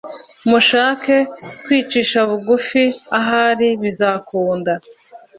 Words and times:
mushake 0.49 1.15
kwicisha 1.63 2.19
bugufi 2.29 2.83
Ahari 3.19 3.69
bizakunda 3.81 4.73